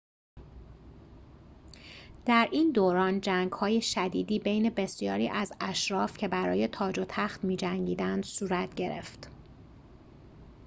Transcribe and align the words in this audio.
در 2.25 2.49
این 2.51 2.71
دوران 2.71 3.21
جنگ‌های 3.21 3.81
شدیدی 3.81 4.39
بین 4.39 4.69
بسیاری 4.69 5.29
از 5.29 5.53
اشراف 5.59 6.17
که 6.17 6.27
برای 6.27 6.67
تاج 6.67 6.99
و 6.99 7.05
تخت 7.05 7.43
می‌جنگیدند 7.43 8.23
صورت 8.25 8.75
گرفت 8.75 9.29